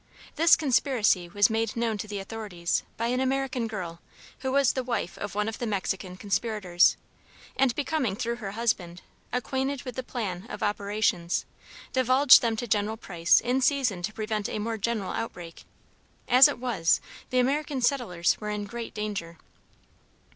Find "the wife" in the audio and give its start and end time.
4.73-5.15